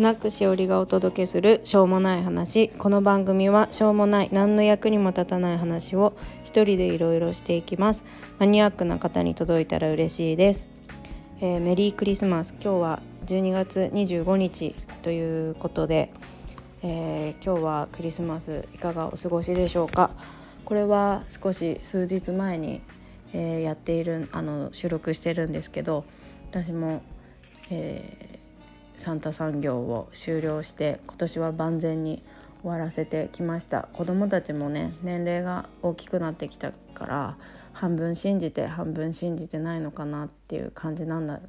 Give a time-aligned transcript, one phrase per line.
[0.00, 2.70] スナックしおりがお届けするしょうもない話。
[2.70, 8.06] この番組はしょうもない何の役にも立たない話を一人でいろいろしていきます。
[8.38, 10.70] マニアックな方に届いたら嬉しいです、
[11.42, 12.54] えー、メリークリスマス。
[12.62, 16.10] 今日は12月25日ということで、
[16.82, 20.12] えー、今日はクリスマスいかがお過ごしでしょうか。
[20.64, 22.80] これは少し数日前に、
[23.34, 26.06] えー、やっているあの収録してるんですけど
[26.50, 27.02] 私も、
[27.68, 28.39] えー
[29.00, 32.22] サンタ産業を終了して今年は万全に
[32.60, 33.88] 終わらせてきました。
[33.94, 37.36] 子どもたちもね年齢が大きくなってきたから
[37.72, 41.40] 半分信じて半分信じてないのかなっていう感じなんだ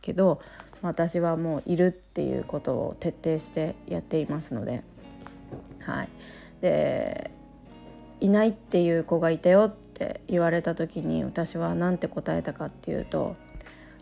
[0.00, 0.40] けど
[0.82, 4.84] 私はもういるっていうことを徹底してやっていますので。
[5.80, 6.08] はい。
[6.60, 7.32] で
[8.20, 13.34] いないっていう子がいたよって言われた時に私は何て答えたかっていうと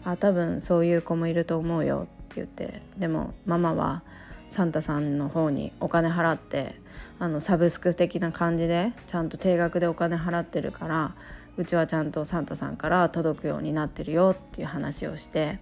[0.04, 4.02] あ多分そういう子もいると思うよ言ってでもママは
[4.48, 6.74] サンタさんの方にお金払って
[7.18, 11.14] あのサブスク的な感じでちゃんと定額でお金払ってるから
[11.56, 15.58] うちはちゃんとサンタさんから届くようになってるよっていう話をして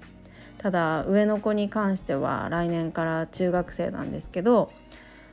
[0.58, 4.73] ただ上の子に関しては来年から中学生なんですけど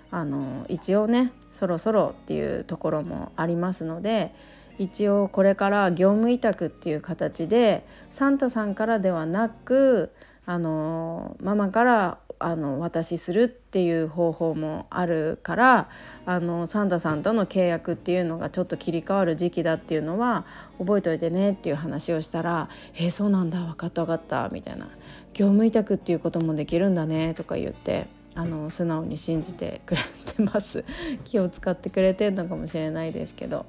[0.10, 4.34] あの一応ねそろそろっていうところもありますので
[4.80, 10.12] 一応これから業務委託っていう形でサンタさんからではなく
[10.46, 15.90] あのママからあの渡しするっていう方法もあるから
[16.26, 20.46] あのサンタさんとの契約っていうのがちょっと切り替わる時期だっていうのは
[20.78, 24.90] 覚えておいてねっていう話をしたら「えー、そうなんだ分かった分かった」みたいな
[25.34, 30.02] 「業務委託っていうこともできるんだね」とか言ってあの素直に信じてくれ
[30.36, 30.84] てます
[31.24, 33.66] 気を使ってくれてんのかもしれないですけど。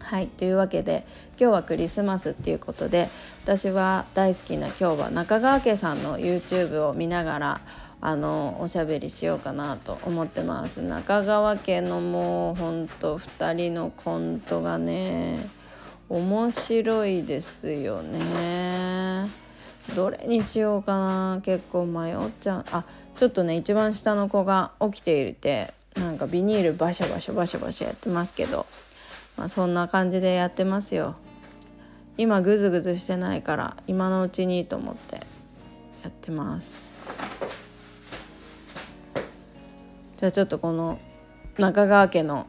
[0.00, 1.04] はいというわけで
[1.38, 3.08] 今日はクリスマスっていうことで
[3.42, 7.60] 私は大好きな今日は中川家さんの YouTube を見ながら
[8.00, 10.82] あのおしゃべりしようかなと思ってます。
[10.82, 15.38] 中川家のもうほんと2人のコントがね
[16.08, 19.28] 面白いですよね。
[19.96, 22.64] どれにしようかな結構迷っちゃう。
[22.70, 22.84] あ
[23.16, 28.66] ちょっとね一番下の子が起きていてなんかビニールバシャバシャバシャバシャやってますけど。
[29.36, 31.16] まあ、そんな感じでやってますよ。
[32.18, 35.16] 今グズグズしてないから今のうちにと思って
[36.02, 36.88] やってます。
[40.16, 40.98] じゃあちょっとこの
[41.58, 42.46] 中川家の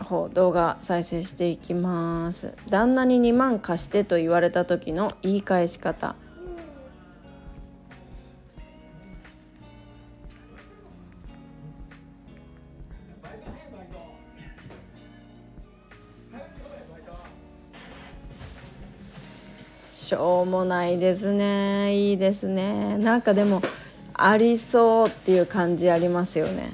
[0.00, 2.54] 方動画再生していきます。
[2.68, 6.14] 旦那に2万貸してと言われた時の言い返し方。
[19.98, 21.94] しょうもないですね。
[21.94, 22.96] いいですね。
[22.98, 23.60] なんかでも
[24.14, 26.72] ありそうっていう感じありますよね。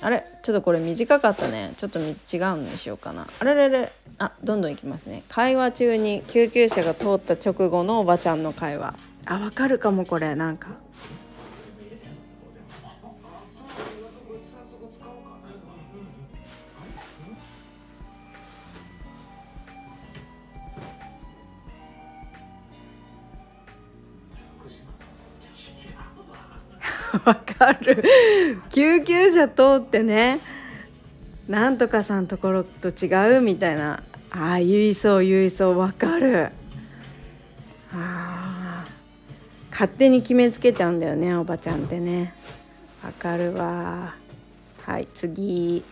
[0.00, 0.24] あれ？
[0.42, 1.72] ちょっとこれ短かったね。
[1.76, 3.26] ちょっと違うのにしようかな。
[3.40, 3.92] あれれれ？
[4.18, 5.22] あどんどんいきますね。
[5.28, 8.94] 会話中に救急車が通った直後のおばちゃんの会話。
[9.26, 10.34] あわかるかもこれ。
[10.36, 10.68] なんか。
[27.24, 28.02] わかる。
[28.70, 30.40] 救急車通ってね
[31.48, 34.02] なんとかさんところと違うみたいな。
[34.30, 35.78] ああ言いそう言いそう。
[35.78, 36.48] わかる。
[37.92, 38.84] あ
[39.70, 42.34] 勝手に決めつけちゃうんだよねおばちゃんってね。
[43.04, 44.14] わかるわ。
[44.82, 45.84] はい次。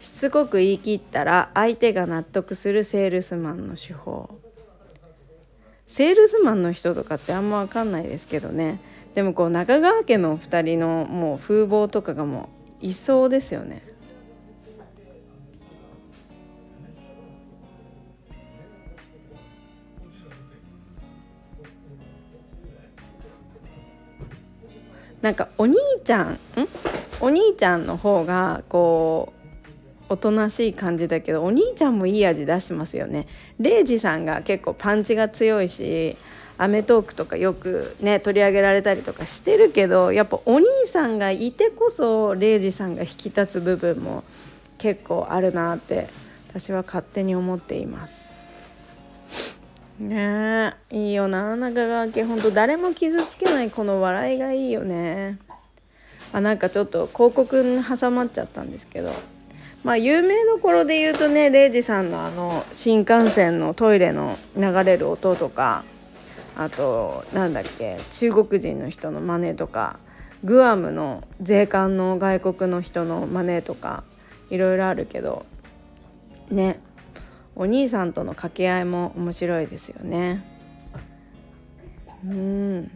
[0.00, 4.38] しつこく言い切ったら相手が納得するセールスマンの手法。
[5.86, 8.80] セールスマンの人とかってあんま分かんないですけどね。
[9.14, 12.48] でもこう中川家の2人のもう風貌とかがも
[12.82, 13.82] ういそうですよね。
[25.22, 26.38] なんかお兄ちゃんん？
[27.20, 29.32] お兄ちゃんの方がこ
[30.10, 33.26] うおとなしい感じだけどお兄ちゃんもいい味出しますよね。
[33.58, 36.16] レイジさんが結構パンチが強いし
[36.56, 44.22] 『アメトーク』とかよくね取り上げられたりとかしてるけどやっぱお兄さんがいてこそ礼二さんが引き立つ部分も
[44.78, 46.08] 結構あるなって
[46.48, 48.34] 私は勝手に思っています。
[49.98, 55.38] ねえいいよな中川家ほんと誰も傷つけないこの笑いがいいよね。
[56.32, 59.12] あなんかちょっと広告に挟まっちゃったんですけど
[59.84, 65.84] まあ有名どころで言うとね礼二さんのあの新幹線のトイレの流れる音とか
[66.56, 69.98] あとなんだっけ中国人の人の真似とか
[70.44, 74.04] グアムの税関の外国の人の真似とか
[74.50, 75.46] いろいろあるけど
[76.50, 76.80] ね
[77.56, 80.44] お兄さんとの掛け合いも面白いですよね。
[82.24, 82.90] うん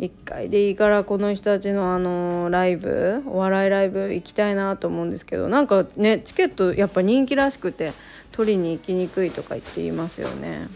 [0.00, 7.92] 1回でいいからこの人たちのあのライブお笑いライブ行きたいなと思うんですけどなんかねチケットやっぱ人気らしくて
[8.32, 10.68] 取りに行きにくいとか言っていますよね。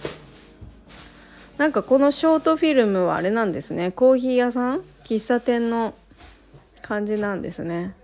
[1.57, 3.93] なんかこのショートフィルムはあれなんですね。
[3.93, 4.81] コーヒー屋さん？
[5.05, 5.95] 喫茶店の
[6.83, 7.95] 感じなんですね。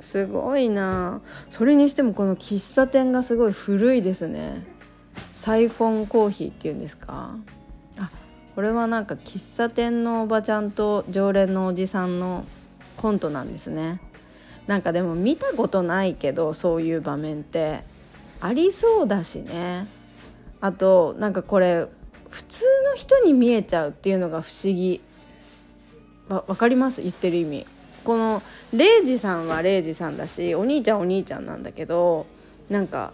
[0.00, 1.20] すごいな。
[1.50, 4.64] それにしてもこの喫茶店がすごい古いですね。
[5.30, 7.36] サイフォンコーヒーっていうんですか？
[7.98, 8.10] あ
[8.54, 12.46] これはなんか喫茶店のおばちゃんと常連のおじさんの
[12.96, 14.00] コントなんですね。
[14.70, 17.80] なんかでも見たことないけどそういう場面って。
[18.40, 19.88] ありそうだしね。
[20.60, 21.88] あとなんかこれ
[22.30, 25.00] 普通の人に見えちゃうっていうのが不思議。
[26.28, 27.02] わ分かります？
[27.02, 27.66] 言ってる意味。
[28.04, 32.26] このレイジさんはレイジさんだしお兄ちゃんお兄ちゃんなんだけど
[32.70, 33.12] なんか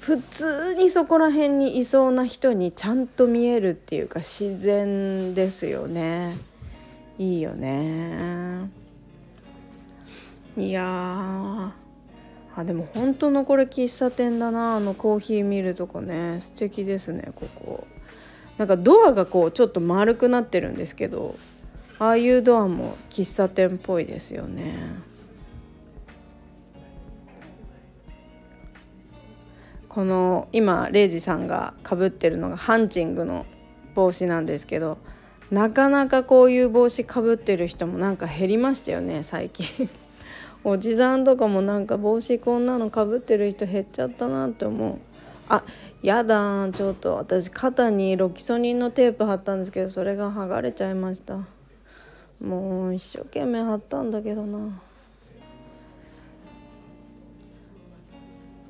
[0.00, 6.38] 普通にそこら辺にいそうな人にちゃんと見えるっていうか自然ですよね。
[7.18, 8.70] いいよね。
[10.56, 11.72] いや
[12.56, 16.38] あでも本当のこれ喫茶店だなあのコーヒー見るとこね。
[16.38, 17.86] 素敵ですねここ。
[18.58, 21.34] なんかドアがこうちょっと丸くなってるんですけど
[21.98, 24.76] ああいうドアも喫茶店っぽいですよね。
[29.88, 33.46] この今レイジさんがかぶってるのがハンチングの
[33.94, 34.98] 帽子なんですけど
[35.52, 39.88] なかなかこういう帽子かぶってる人もなんか減りましたよね最近。
[40.64, 44.98] おじさんとかもなんか帽子こんなのかぶってる人減っちゃったなって思う。
[45.46, 45.62] あ
[46.02, 51.40] やだちょっと私肩にロキソニンのテープ貼ったんですけどそれが剥がれちゃいました。
[52.40, 54.80] もう一生懸命貼ったんだけどな。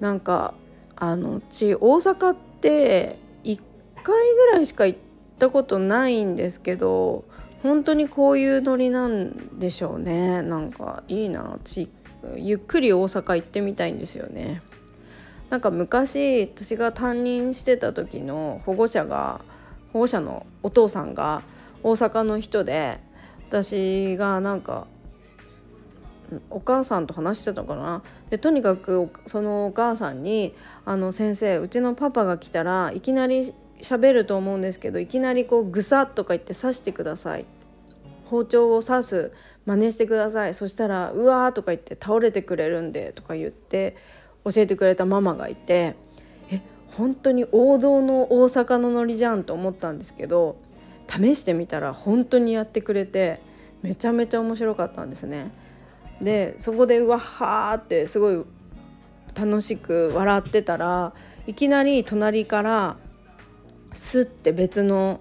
[0.01, 0.55] なんか
[0.97, 3.61] あのち大阪って1
[4.03, 4.99] 回ぐらいしか行っ
[5.39, 7.25] たことないんですけど
[7.65, 10.43] 本当にこういうノリなんでしょうね。
[10.43, 11.89] なんかいいなち
[12.37, 14.61] ゆっくり大阪行ってみたいんですよね。
[15.49, 19.41] なんか昔私が担任してた時の保護者が
[19.95, 21.43] 保護者のお父さんが
[21.83, 22.99] 大阪の人で
[23.49, 24.87] 私がなんか
[26.51, 28.03] お母さんと話してたかな。
[28.29, 37.45] でとにかくそのお母さんに「あの先生うちのパパが来たらいきなり喋ると思うんですけどいきなりこうグサッとか言って刺してください」
[38.27, 39.33] 包丁を刺す
[39.67, 43.97] 真似してくださいそしたら「うわ」とか言って倒れてくれるんでとか言って
[44.45, 45.95] 教えてくれたママがいて
[46.51, 50.57] え本当に王道の大阪のノリじゃんと思ったんですけど
[51.09, 53.41] 試してみたら本当にやってくれて
[53.83, 55.51] めちゃめちゃ面白かったんですね。
[56.23, 58.43] でそこでうわはーってすごい
[59.35, 61.13] 楽しく笑ってたら
[61.47, 62.97] いきなり隣から
[63.95, 65.21] スッて別の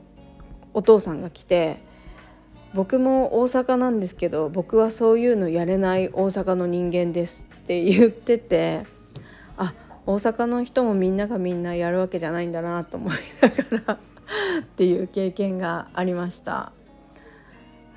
[0.74, 1.78] お父さんが来て
[2.74, 8.86] 「僕も大阪なんですけど僕はそういうのやれない大阪の人間です」って言ってて
[9.58, 9.74] あ
[10.06, 13.94] 大阪の人もみんながみんなやるわけじゃないんだなと思いながら
[14.62, 16.74] っていう経験がありました。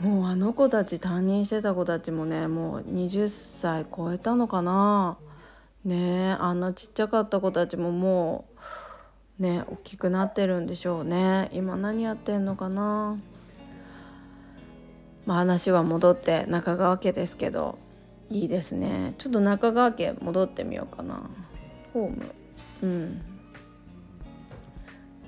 [0.00, 5.16] もうあの子たち担任してた子たちもねもう20歳超えたのかな。
[5.86, 8.60] ねあんなちっちゃかった子たちももう
[9.38, 11.50] ね大きくなってるんでしょうね。
[11.52, 13.18] 今何やってんのかな。
[15.26, 17.78] まあ話は戻って中川家ですけど
[18.30, 19.14] いいですね。
[19.18, 21.28] ちょっと中川家戻ってみようかな。
[21.92, 22.34] ホーム。
[22.82, 23.22] うん。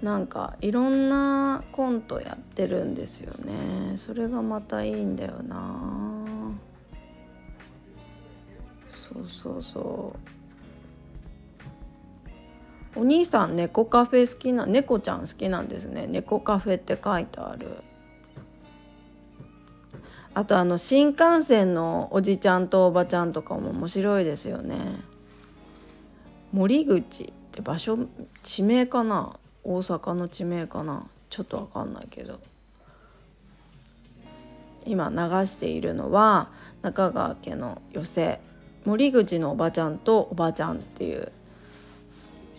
[0.02, 3.96] なんかいろんなコントやってるんですよね。
[3.96, 6.54] それがまたいいんだよな。
[8.88, 10.37] そうそうそう。
[12.98, 16.08] お兄さん猫カフェ好きな猫ちゃん好きなんですね。
[16.08, 17.68] 猫カフェって書いてある。
[20.34, 24.76] あとあの新幹線のおじちゃんとおばちゃんとかも面白いですよね。
[26.52, 27.96] 森口って場所
[28.42, 29.38] 地名かな？
[29.62, 31.06] 大阪の地名かな？
[31.30, 32.40] ちょっと分かんないけど。
[34.84, 36.48] 今流しているのは
[36.82, 38.40] 中川家の寄席。
[38.84, 41.30] 森口のおばちゃんとおばちゃんっていう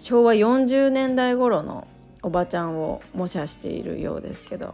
[0.02, 1.86] 昭和40年代頃の
[2.24, 4.74] おばちゃんを模写しているようですけど。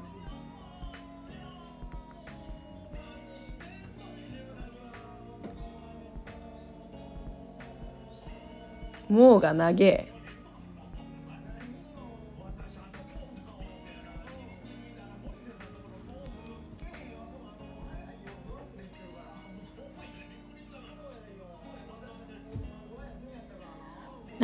[9.09, 10.14] もうが長え。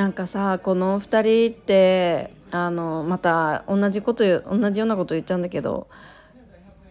[0.01, 5.87] なんかさこの2人ってあのまた同じこと同じようなこと言っちゃうんだけど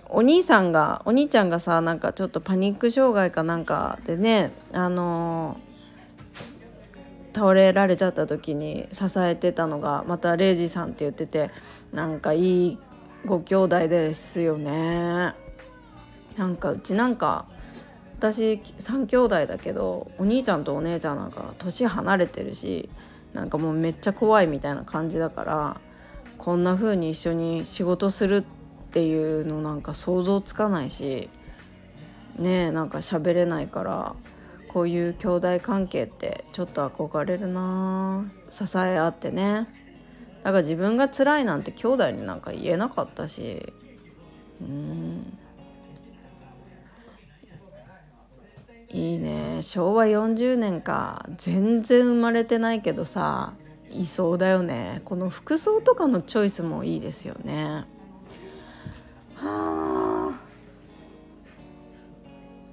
[0.08, 5.58] お兄さんがお兄ちゃんがさなんかちょっとパニック障害かなんかでねあの
[7.34, 11.50] 倒れられちゃった時に支えてたのがまたレイジさんって言ってて
[11.92, 12.78] なんかいい
[13.26, 15.34] ご兄弟ですよね。
[16.36, 17.46] なんかうちなんか
[18.20, 22.90] 私3兄弟だけどお兄ちゃんとお姉ちゃんなんか年離れてるし
[23.32, 25.80] なんかもうめっちゃ怖いみたいな感じだから
[26.36, 28.42] こんな風に一緒に仕事するっ
[28.92, 31.30] ていうのなんか想像つかないし
[32.38, 34.14] ねえなんか喋れないから
[34.68, 38.30] こういう兄弟関係ってちょっと憧れるな。
[38.48, 39.66] 支え合ってね。
[40.44, 43.72] だから自分が辛いなんて兄弟になんか言えなかったし。
[44.60, 45.38] うん。
[48.92, 49.62] いいね。
[49.62, 51.24] 昭和40年か。
[51.36, 53.52] 全然生まれてないけどさ
[53.92, 55.02] いそうだよね。
[55.04, 57.84] この服装とかのチョイスもいいですよね。
[59.36, 60.32] は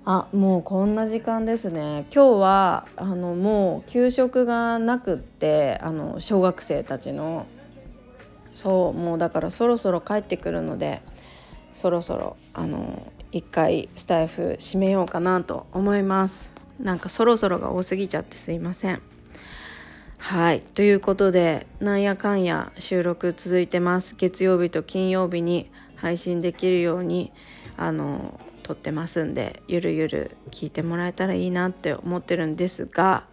[0.09, 2.05] あもうこんな時間ですね。
[2.13, 7.45] 今日はあのもう給食がなくってあの小学生たちの。
[8.53, 11.03] そうもうだからそろそろ帰ってくるので
[11.73, 16.53] そろそろあの一回スタイフ締めようかなと思います。
[16.79, 19.01] なんかそろそろが多すぎちゃってすいません。
[20.17, 20.61] はい。
[20.61, 24.15] ということでなんやかんや収録続いてます。
[24.17, 27.31] 月曜日と金曜日に配信できるように
[27.75, 33.25] あの撮ってますんでゆるゆる聞いてもらえたらいいなって思ってるんですが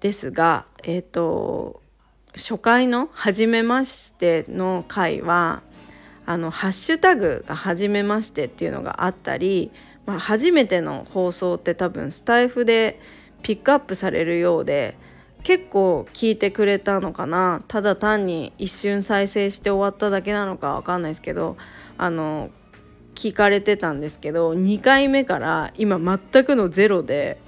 [0.00, 1.82] ですがえっ、ー、と
[2.34, 5.62] 初回の「初めまして」の回は
[6.26, 9.70] あのハッシュタグが「はじめまして」っていうのがあったり、
[10.06, 13.00] まあ、初めての放送って多分スタイフで
[13.42, 14.96] ピックアップされるようで
[15.42, 17.62] 結構聞いてくれたのかな。
[17.68, 21.58] ただ単に一瞬再生して終わっただけなのか分かんないですけど
[21.98, 22.50] あの
[23.14, 27.38] 聞かれてたんですけど2回目から今全くのゼロで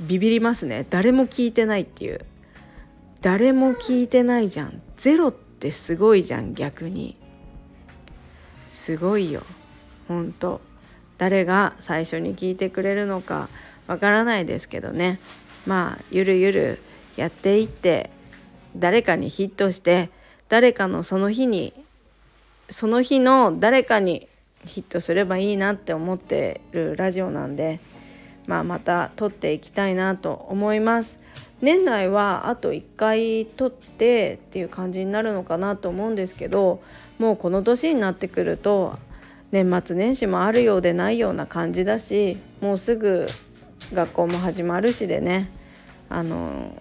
[0.00, 0.86] ビビりますね。
[0.88, 2.20] 誰も聞いてないっていう。
[3.22, 4.80] 誰も聞いてないじゃん。
[4.96, 7.16] ゼロってすごいじゃん逆に。
[8.76, 9.42] すごいよ。
[10.06, 10.60] ほんと
[11.16, 13.48] 誰が最初に聞いてくれるのか
[13.86, 15.18] わからないですけどね。
[15.66, 16.78] まあゆるゆる
[17.16, 18.10] やっていって
[18.76, 20.10] 誰かにヒットして
[20.50, 21.72] 誰かのその日に
[22.68, 24.28] その日の誰かに
[24.66, 27.80] ヒットすればいいなって思ってるラジオなんで、
[28.46, 31.18] まあ、また撮っていきたいなと思います。
[31.62, 36.82] 年内はあと1回撮ってっていう感じになるのかなと思うんですけど
[37.18, 38.98] もうこの年になってくると
[39.52, 43.26] 年末年始もあるようでないような感じだしもうすぐ
[43.92, 45.50] 学校も始まるしでね
[46.08, 46.80] あの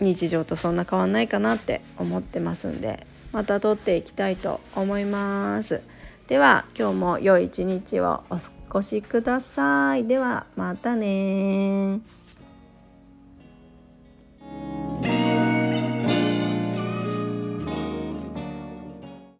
[0.00, 5.82] 日常とそんな変わんないかなって思ってますんでまた撮っていきたいと思います。
[6.28, 10.06] では今日も良い一日をお過ごしください。
[10.06, 12.00] ではまたね